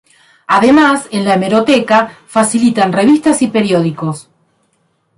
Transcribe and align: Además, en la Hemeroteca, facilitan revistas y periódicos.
Además, 0.47 1.07
en 1.11 1.25
la 1.25 1.35
Hemeroteca, 1.35 2.17
facilitan 2.25 2.91
revistas 2.91 3.43
y 3.43 3.49
periódicos. 3.49 4.31